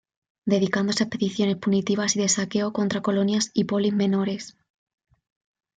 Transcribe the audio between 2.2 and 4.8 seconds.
de saqueo contra colonias y "polis" menores.